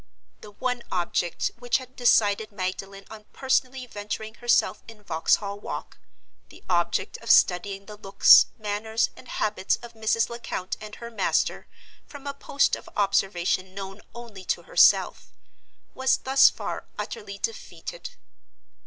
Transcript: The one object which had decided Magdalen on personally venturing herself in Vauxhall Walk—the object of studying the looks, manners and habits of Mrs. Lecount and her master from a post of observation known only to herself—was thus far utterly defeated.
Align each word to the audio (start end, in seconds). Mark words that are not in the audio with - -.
The 0.39 0.49
one 0.49 0.81
object 0.91 1.51
which 1.59 1.77
had 1.77 1.95
decided 1.95 2.51
Magdalen 2.51 3.05
on 3.11 3.25
personally 3.33 3.85
venturing 3.85 4.33
herself 4.33 4.81
in 4.87 5.03
Vauxhall 5.03 5.59
Walk—the 5.59 6.63
object 6.67 7.17
of 7.19 7.29
studying 7.29 7.85
the 7.85 7.97
looks, 7.97 8.47
manners 8.57 9.11
and 9.15 9.27
habits 9.27 9.75
of 9.75 9.93
Mrs. 9.93 10.27
Lecount 10.27 10.75
and 10.81 10.95
her 10.95 11.11
master 11.11 11.67
from 12.07 12.25
a 12.25 12.33
post 12.33 12.75
of 12.75 12.89
observation 12.97 13.75
known 13.75 14.01
only 14.15 14.43
to 14.45 14.63
herself—was 14.63 16.17
thus 16.17 16.49
far 16.49 16.85
utterly 16.97 17.37
defeated. 17.37 18.09